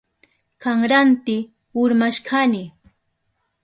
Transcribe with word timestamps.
Kanranti 0.65 1.37
urmashkani. 1.83 2.65